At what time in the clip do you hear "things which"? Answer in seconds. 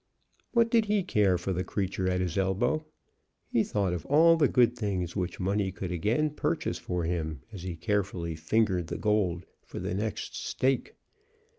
4.75-5.39